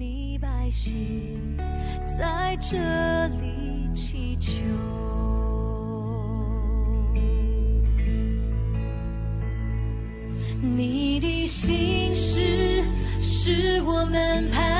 [0.00, 1.54] 你百姓
[2.18, 2.78] 在这
[3.36, 4.62] 里祈求。
[10.62, 12.82] 你的心事
[13.20, 14.79] 是我们盼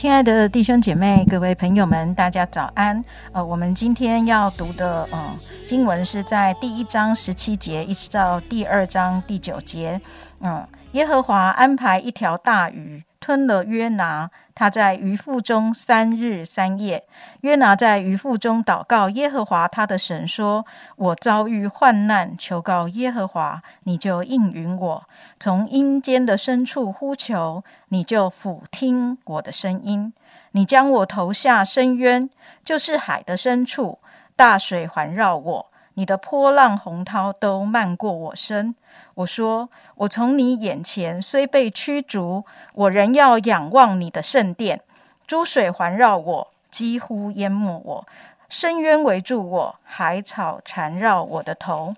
[0.00, 3.04] 亲爱的弟兄姐妹、各位朋友们，大家早安。
[3.32, 5.36] 呃，我们今天要读的嗯
[5.66, 10.00] 经文是在第一章十七节一直到第二章第九节。
[10.40, 17.04] 嗯，耶和华安排一条大鱼吞了约拿，他在鱼腹中三日三夜。
[17.42, 20.64] 约拿在鱼腹中祷告耶和华他的神说
[20.96, 25.04] ：“我遭遇患难，求告耶和华，你就应允我。
[25.38, 30.12] 从阴间的深处呼求，你就俯听我的声音。
[30.52, 32.28] 你将我投下深渊，
[32.64, 33.98] 就是海的深处，
[34.34, 38.74] 大水环绕我，你的波浪洪涛都漫过我身。
[39.14, 44.80] 我说：我从你眼前虽被驱逐，我仍要仰望你的圣殿。
[45.26, 48.04] 珠水环绕我，几乎淹没我；
[48.48, 51.94] 深渊围住我，海草缠绕我的头。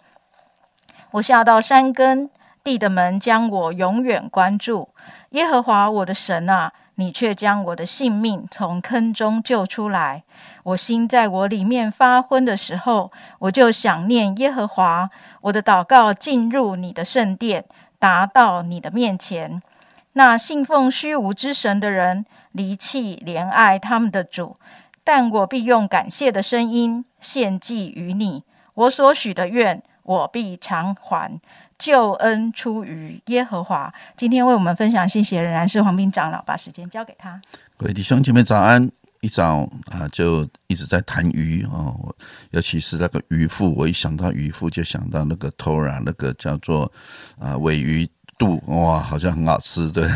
[1.13, 2.31] 我下到山根，
[2.65, 4.89] 地的门将我永远关住。
[5.31, 10.25] 耶和华我的神啊，你却将我的性命从坑中救出来。
[10.63, 15.11] 我心在我里面发昏的时候，我就想念耶和华。
[15.41, 17.65] 我的祷告进入你的圣殿，
[17.99, 19.63] 达到你的面前。
[20.13, 24.57] 那信奉虚无之神的人，离弃怜爱他们的主，
[25.03, 28.45] 但我必用感谢的声音献祭于你。
[28.75, 31.41] 我所许的愿，我必偿还。
[31.83, 33.93] 救恩出于耶和华。
[34.17, 37.43] 今天为我们分享信息的仍然是黄斌长老，把时间交给他。
[37.77, 38.89] 各位弟兄姐妹早安！
[39.21, 42.15] 一早啊，就一直在谈鱼哦，
[42.51, 46.93] 尤其是那个鱼腹，我一想到鱼腹，就想到那个 Tora 那个叫做
[47.37, 48.09] 啊尾鱼
[48.43, 50.09] 肚，哇，好像很好吃，对。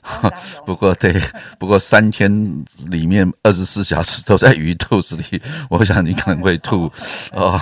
[0.64, 1.14] 不过对，
[1.58, 2.30] 不过三天
[2.86, 6.90] 里面二十四小时都在鱼肚子里， 我想你可能会吐
[7.32, 7.60] 哦。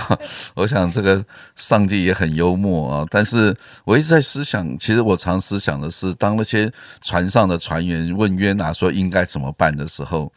[0.53, 1.23] 我想这个
[1.57, 6.71] 上帝也很幽默啊，但是我一直在思想，其实我常思想的是，当那些
[7.01, 10.31] 船上的船员问约拿说应该怎么办的时候。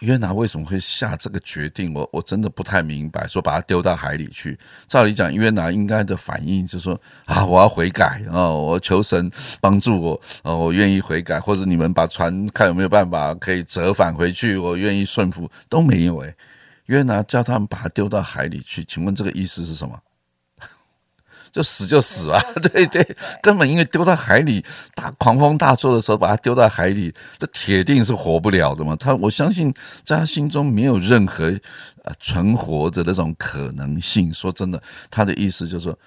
[0.00, 1.92] 约拿为什么会下这个决定？
[1.92, 3.26] 我我真的不太明白。
[3.26, 16.34] 说把他丢到海里去，照理讲，约拿应该的反应就是说啊，我要悔改啊，我求神帮助我啊，我愿意悔改，或者你们把船看有没有办法可以折返回去，我愿意顺服，都没有诶。
[16.86, 19.98] 约拿叫他们把他丢到海里去，请问这个意思是什么？
[21.52, 22.42] 就死就死吧，
[22.72, 24.64] 对对，根本因为丢到海里，
[24.94, 28.94] 大狂风大作的时候，把它丢到海里，这铁定是活不了的嘛。
[28.96, 29.72] 他我相信，
[30.04, 31.44] 在他心中没有任何
[32.04, 34.32] 呃存活的那种可能性。
[34.32, 35.98] 说真的，他的意思就是说，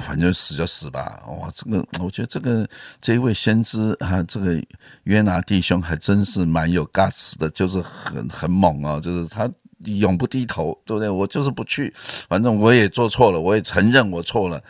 [0.00, 1.22] 反正死就死吧。
[1.26, 2.68] 哇，这个我觉得这个
[3.00, 4.62] 这一位先知啊，这个
[5.04, 9.50] 约拿弟兄还真是蛮有 guts 的，就是很很猛啊，就是他。
[9.86, 11.08] 永不低头，对不对？
[11.08, 11.92] 我就是不去，
[12.28, 14.62] 反正我也做错了，我也承认我错了，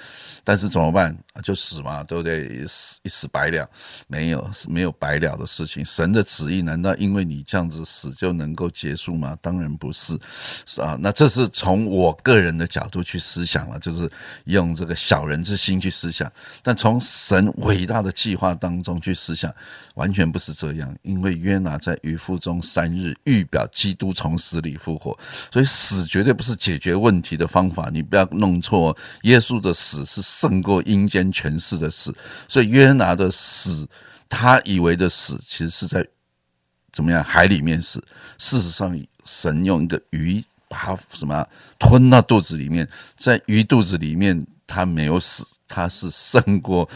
[0.44, 1.16] 但是怎么办？
[1.42, 2.46] 就死嘛，对不对？
[2.46, 3.68] 一死一死百了，
[4.06, 5.84] 没有没有白了的事情。
[5.84, 9.36] 神的旨意难道因为你这样子死就能够结束吗？
[9.42, 10.18] 当然不是，
[10.64, 10.96] 是啊。
[10.98, 14.10] 那这是从我个人的角度去思想了，就是
[14.44, 16.30] 用这个小人之心去思想。
[16.62, 19.54] 但从神伟大的计划当中去思想，
[19.94, 20.96] 完全不是这样。
[21.02, 25.05] 因为约拿在鱼腹中三日，预表基督从死里复活，
[25.52, 27.90] 所以死绝对不是解决问题的方法。
[27.92, 31.26] 你不要弄错，耶稣的死是胜过阴间。
[31.36, 32.14] 权势的死，
[32.48, 33.86] 所以约拿的死，
[34.26, 36.06] 他以为的死，其实是在
[36.92, 38.02] 怎么样海里面死。
[38.38, 41.46] 事实上，神用一个鱼把他什么
[41.78, 42.88] 吞到肚子里面，
[43.18, 45.46] 在鱼肚子里面，他没有死。
[45.68, 46.88] 他是胜过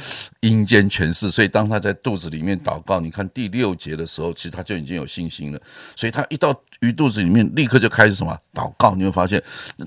[0.42, 5.60] 阴间权势，所以当他在肚子里面祷告，你看第六节的时候，其实他就已经有信心了。
[5.96, 8.94] 所以他一到鱼肚子里面，立刻就开始什么祷告。
[8.94, 9.42] 你会发现，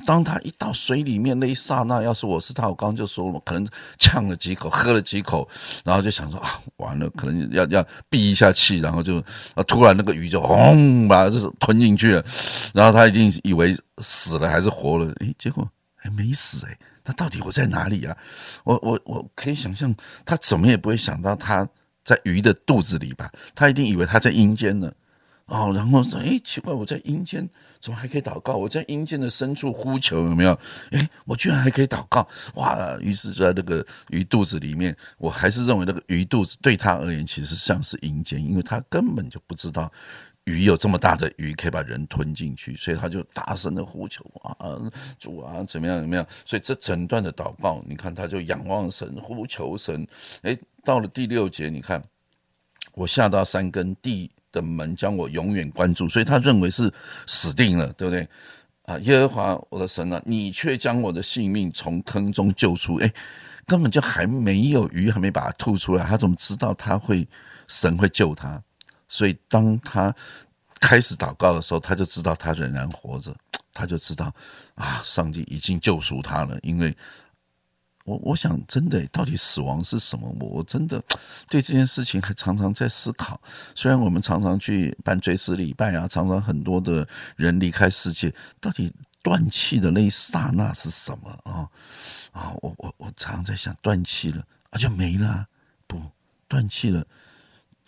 [0.06, 3.66] 当他一到水里面那一刹那，要是我是他，我刚刚就说了，可能
[3.98, 5.48] 呛了几口，喝了几口，
[5.86, 9.24] 然后就想说啊，完了，可能要要闭一下气，然后就，
[9.66, 12.26] 突然那个鱼就轰把就是吞进去了，
[12.74, 15.66] 然后他已经以为死了还是活了，诶，结果
[15.96, 16.78] 还没死诶。
[17.06, 18.18] 那到底我在哪里啊？
[18.64, 19.94] 我我我可以想象，
[20.26, 21.68] 他怎么也不会想到他
[22.04, 23.32] 在鱼的肚子里吧？
[23.54, 24.92] 他一定以为他在阴间呢。
[25.46, 27.48] 哦，然后说，哎，奇怪，我在阴间
[27.82, 28.54] 怎么还可以祷告？
[28.54, 30.58] 我在阴间的深处呼求，有没有？
[30.92, 32.98] 哎，我居然还可以祷告，哇！
[33.02, 39.92] 于是就在那个鱼肚子里面，我还是认为那个鱼肚子对他而言其实像是阴间，因为他根本就不知道
[40.45, 44.78] 鱼有这么大的鱼可以把人吞进去，所以他就大声的呼求啊，
[45.19, 46.25] 主啊，怎么样怎么样？
[46.45, 50.07] 所以这整段的祷告，你看他就仰望神，呼求神。
[50.42, 52.04] 哎，到了第六节，你看
[52.94, 54.31] 我下到山根地。
[54.54, 56.94] 的门将我永远关住，所以他认为是
[57.25, 58.30] 死定了，对不对？
[58.84, 63.12] 啊，耶和华我的神啊，你却将我的性命从坑中救出，哎，
[63.66, 67.28] 根本就还没有鱼，还没把它吐出来，他怎么知道他会
[67.68, 68.62] 神会救他？
[69.08, 70.14] 所以当他
[70.80, 73.36] 开始祷告的时候，他就知道他仍然活着，
[73.74, 74.34] 他就知道
[74.76, 76.96] 啊，上帝已经救赎他了，因为。
[78.06, 80.28] 我我想，真的，到底死亡是什么？
[80.38, 81.02] 我我真的
[81.48, 83.40] 对这件事情还常常在思考。
[83.76, 87.08] 虽然我们常常去办追思礼拜啊，常常很多的
[87.38, 91.66] 人离开世界，到底断气的那一刹那是什么啊？
[92.34, 95.48] 啊，我我我常常在想，断气了啊，就没了？
[95.88, 96.02] 不，
[96.50, 97.08] 断气了，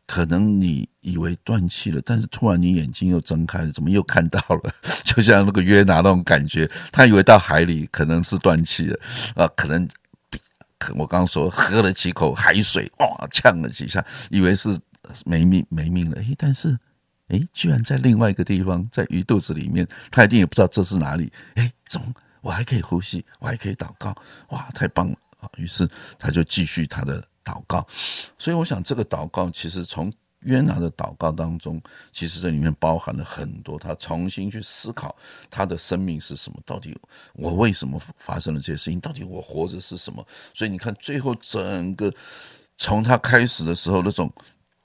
[0.07, 4.73] 可能你以为断气了，但是突然你眼睛又睁开了，怎么又看到了？
[5.03, 8.99] 就像那个约拿那种感觉，他以为到海里可能是断气了
[9.35, 9.87] 啊，可能。
[10.93, 14.77] 我刚刚说喝了几口海水，哇，呛了几下，以为是
[15.25, 16.17] 没命没命了。
[16.17, 16.77] 诶，但是，
[17.29, 21.31] 诶，居然在另外一个地方，在鱼肚子里面，他一定也不知道这是哪里。
[21.55, 24.13] 诶，怎么我还可以呼吸，我还可以祷告？
[24.49, 25.49] 哇，太棒了啊！
[25.57, 27.87] 于是他就继续他的祷告。
[28.37, 30.11] 所以我想，这个祷告其实从。
[30.41, 31.81] 约拿的祷告当中，
[32.11, 35.15] 其实这里面包含了很多，他重新去思考
[35.49, 36.95] 他的生命是什么，到底
[37.33, 40.23] 我为什么发生了这些事情，到底我活着是什么？
[40.53, 42.13] 所以你看，最后整个
[42.77, 44.31] 从他开始的时候那种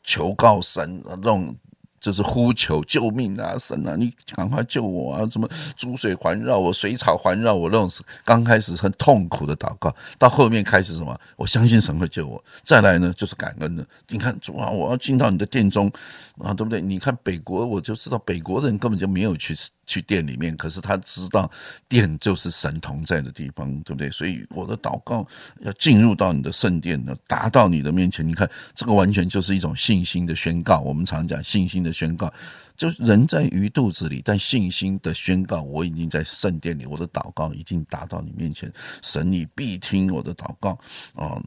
[0.03, 1.55] 求告神那种。
[2.01, 3.55] 就是呼求救命啊！
[3.59, 5.29] 神啊，你赶快救我啊！
[5.31, 7.89] 什么珠水环绕我，水草环绕我，那种
[8.25, 11.21] 刚开始很痛苦的祷告，到后面开始什么？
[11.37, 12.43] 我相信神会救我。
[12.63, 13.87] 再来呢，就是感恩的。
[14.09, 15.93] 你看主啊，我要进到你的殿中
[16.39, 16.81] 啊，对不对？
[16.81, 19.55] 你看北国，我就知道北国人根本就没有去。
[19.91, 21.51] 去殿里面，可是他知道
[21.89, 24.09] 殿就是神同在的地方，对不对？
[24.09, 25.27] 所以我的祷告
[25.63, 28.25] 要进入到你的圣殿呢，达到你的面前。
[28.25, 30.79] 你看，这个完全就是一种信心的宣告。
[30.79, 32.33] 我们常讲信心的宣告，
[32.77, 38.73] 就人在鱼肚子里，但信心的宣告，我已经在圣殿里，我的祷告已经达到你面前，
[39.03, 40.79] 神你必听我的祷告
[41.15, 41.41] 啊！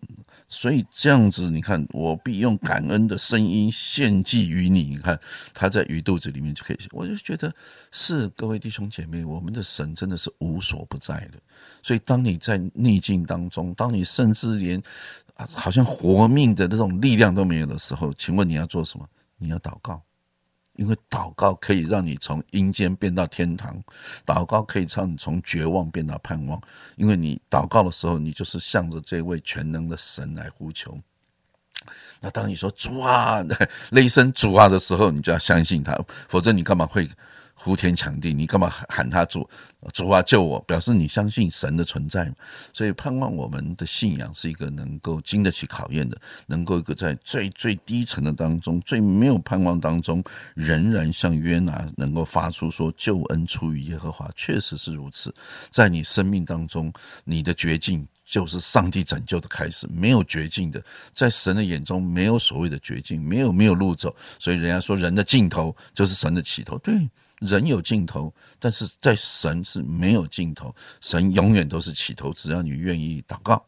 [0.49, 4.83] 所以这样子，你看，我必用感恩的声音献祭于你。
[4.83, 5.19] 你看，
[5.53, 7.53] 他在鱼肚子里面就可以，我就觉得
[7.91, 11.39] 是各位弟兄姐妹，我们的神真的是无所不在的。
[11.81, 14.81] 所以，当你在逆境当中，当你甚至连，
[15.35, 19.07] 好像活命的那种力量都没有的时候，请问你要做什么？
[19.37, 20.01] 你要祷告。
[20.75, 23.81] 因为祷告可以让你从阴间变到天堂，
[24.25, 26.61] 祷告可以让你从绝望变到盼望。
[26.95, 30.97] 因为你祷告的时候，你就是向着这位全能的神来呼求。
[32.19, 33.43] 那当你说主啊，
[33.91, 35.97] 雷声主啊的时候，你就要相信他，
[36.27, 37.07] 否则你干嘛会？
[37.63, 39.49] 呼天抢地，你干嘛喊他主
[39.93, 40.59] 主啊救我？
[40.61, 42.29] 表示你相信神的存在
[42.73, 50.21] 所以盼望我们的信仰是一个能够经得起考验的，能够一个在最最低层的当中、最没有盼望当中，
[50.55, 55.33] 仍然像约拿能够发出说救恩出于耶和华，确实是如此。
[55.69, 56.91] 在你生命当中，
[57.23, 59.87] 你的绝境就是上帝拯救的开始。
[59.87, 60.83] 没有绝境的，
[61.15, 64.13] 在神的眼中没有所谓的绝境，没有没有路走。
[64.37, 66.77] 所以人家说人的尽头就是神的起头。
[66.79, 67.09] 对。
[67.43, 70.73] 人有尽头，但是在神是没有尽头。
[71.01, 73.63] 神永远都是起头，只要你愿意祷告，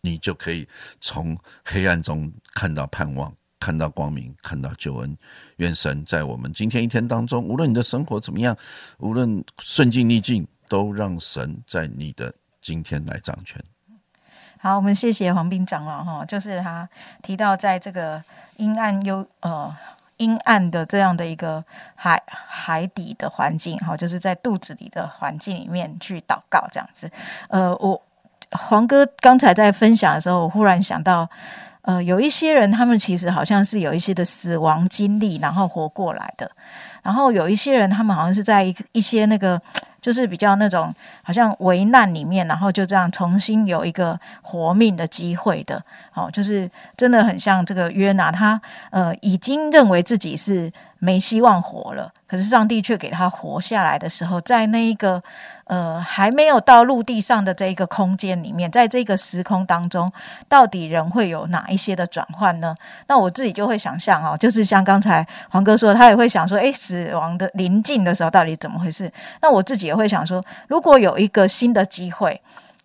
[0.00, 0.66] 你就可以
[1.00, 5.16] 从黑暗中看到盼望，看到光明，看到救恩。
[5.56, 8.56] 愿神在我们今天一天当中，无论你的生活怎么样，
[8.98, 13.62] 无论顺境逆境，都让神在你的今天来掌权。
[14.58, 16.88] 好，我们谢谢黄斌长老哈，就是他
[17.22, 18.24] 提到在这个
[18.56, 19.76] 阴暗幽呃。
[20.18, 21.64] 阴暗的这样的一个
[21.94, 27.10] 海海底的环境，哈，就是在肚子里的环境里面去祷告这样子。
[27.48, 28.00] 呃，我
[28.52, 31.28] 黄哥刚才在分享的时候，我忽然想到，
[31.82, 36.50] 呃，有一些人他们其实好像是有一些的死亡经历，然后活过来的。
[37.02, 39.60] 然后有一些人，他们好像是在一一些那个。
[40.02, 45.82] 就是比较那种好像危难里面，然后就这样重新有一个活命的机会的，
[46.12, 50.70] 哦，就是真的很像这个约拿，他呃已经认为自己是
[51.04, 55.20] 没希望活了，可是上帝却给他活下来的时候，在那一个
[55.64, 60.12] 呃还没有到陆地上的这一个空间里面，在这个时空当中，
[60.48, 62.72] 到底人会有哪一些的转换呢？
[63.08, 69.12] 那我自己就会想象哦，就是像刚才黄哥说，他也会想说，诶，死亡的临近的时候到底怎么回事？
[69.40, 72.40] 那我自己也会想说，如果有一个新的机会，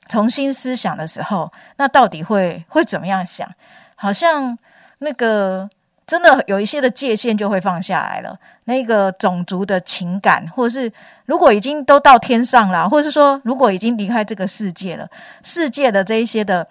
[0.10, 3.48] 重新思想的时候，那到底会会怎么样想？
[3.96, 4.58] 好像
[4.98, 5.70] 那个。
[6.08, 10.92] 真的有一些的界限就会放下来了，那个种族的情感，或者是
[11.26, 15.06] 如果已经都到天上了，或者是说如果已经离开这个世界了，
[15.44, 16.66] 世界的这一些的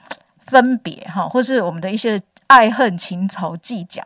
[0.47, 4.03] 分别哈，或是我们的一些爱恨情仇计较，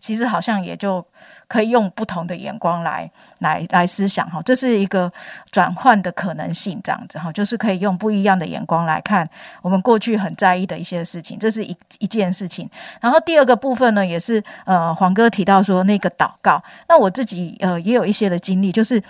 [0.00, 1.04] 其实好像也就。
[1.50, 5.10] 可以用不同的眼光来来来思想哈，这是一个
[5.50, 9.26] 转换的可能性，这样子哈，就是可以用不一样的眼光来看
[9.62, 12.68] 我们过去很在意的一些事情，这是一一件事情。
[13.00, 19.02] 然后第二个部分呢，也是呃黄哥提到说那个祷告，那我自己呃也有一些的经历，就是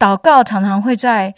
[0.00, 1.32] 祷告常常会在。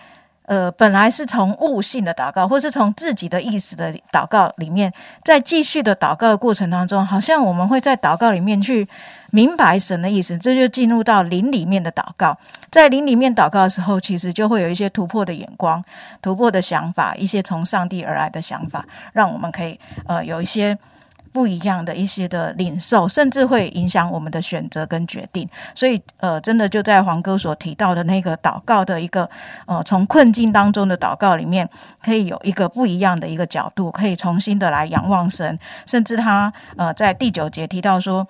[0.50, 4.92] 呃，本来是从悟性的祷告，或是从自己的意识的祷告里面，
[5.25, 8.88] 在继续的祷告的过程当中，好像我们会在祷告里面去
[9.30, 12.37] 明白神的意思，这就进入到灵里面的祷告。
[12.69, 15.80] 在灵里面祷告的时候，其实就会有一些突破的眼光、
[16.21, 19.78] 突破的想法，一些从上帝而来的想法，让我们可以
[20.09, 20.76] 呃有一些。
[21.32, 25.49] 不一样的一些的领受，甚至会影响我们的选择跟决定。
[25.75, 29.28] 所以，呃，真的就在黄哥所提到的那个祷告的一个，
[29.66, 31.68] 呃，从困境当中的祷告里面，
[32.02, 35.58] 可以有一个不一样的一个角度，可以重新的来仰望神。
[35.87, 38.26] 甚至他，呃，在第九节提到说。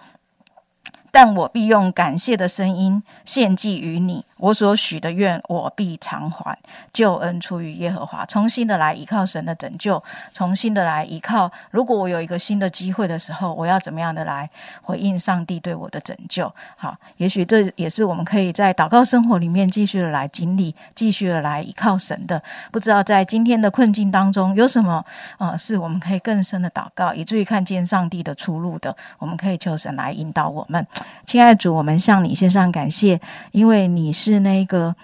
[1.10, 6.56] 但我必用感谢的声音献祭于你，我所许的愿我必偿还。
[6.92, 10.02] 救恩出于耶和华，重新的来依靠神的拯救，
[10.32, 11.50] 重新的来依靠。
[11.70, 14.48] 如果我有一个新的机会的时候，我要怎么样的来
[14.82, 16.52] 回应上帝对我的拯救？
[16.76, 22.40] 好，也许这也是我们可以在祷告生活里面继续的来经历，继续的来依靠神的。
[22.70, 25.04] 不知道在今天的困境当中有什么
[25.38, 28.96] 啊，是我们可以更深的祷告，以至于看见上帝的出路的。
[29.18, 30.86] 我们可以求神来引导我们。
[31.26, 33.20] 亲爱的主，我们向你献上感谢，
[33.52, 34.94] 因为你是那个，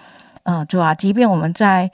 [0.43, 1.91] 呃，主啊，即便我们在。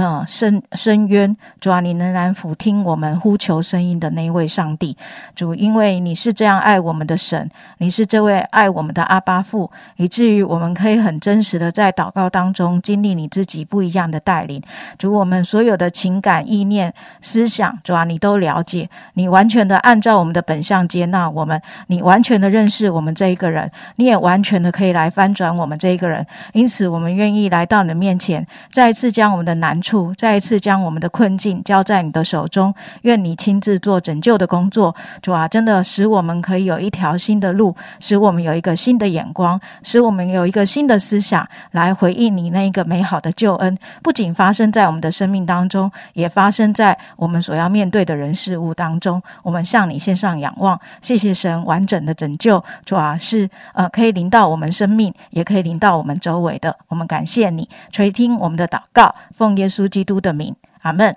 [0.00, 4.96] 嗯，深深渊，主啊，你仍然俯听我们呼求声音的那一位上帝，
[5.34, 14.62] 主，因为你是这样爱我们的神，你是这位爱我们的阿巴父，以至于我们可以很真实的在祷告当中经历你自己不一样的带领。
[14.96, 26.24] 主，我们所有的情感、意念、思想，主啊，你都了解，你完全的按照我们的本相接纳我们，你完全的认识我们这一个人，你也完全的可以来翻转我们这一个人。
[26.52, 29.68] 因此，我们愿意来到你的面前，再一次将我们的难。
[29.68, 43.78] 难处，再一次将我们的困境交在你的手中，愿你亲自做拯救的工作，主啊，真的使我们可以有一条新的路，使我们有一个新的眼光，使我们有一个新的思想来回应你那一个美好的救恩。
[44.02, 49.22] 不仅发生在我们的生命当中，也发生在我们所要面对的人事物当中。
[49.42, 56.76] 我们向你献上仰望，谢谢神完整的拯救，主啊，是呃可以临到我们生命，也可以临到我们周围的。
[56.88, 59.58] 我们感谢你垂听我们的祷告，奉。
[59.58, 61.14] 耶稣基督的名，阿门。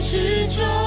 [0.00, 0.79] 之中。